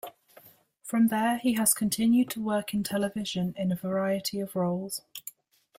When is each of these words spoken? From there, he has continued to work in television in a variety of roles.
From 0.81 1.09
there, 1.09 1.37
he 1.37 1.53
has 1.53 1.75
continued 1.75 2.31
to 2.31 2.41
work 2.43 2.73
in 2.73 2.83
television 2.83 3.53
in 3.55 3.71
a 3.71 3.75
variety 3.75 4.39
of 4.39 4.55
roles. 4.55 5.03